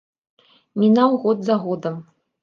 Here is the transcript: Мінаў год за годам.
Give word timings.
Мінаў 0.83 1.11
год 1.25 1.37
за 1.49 1.57
годам. 1.65 2.01